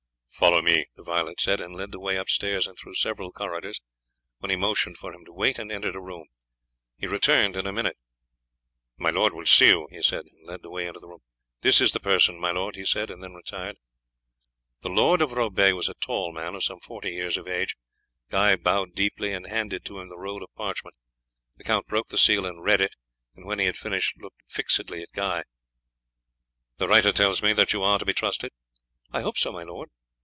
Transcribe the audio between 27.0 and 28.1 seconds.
tells me that you are to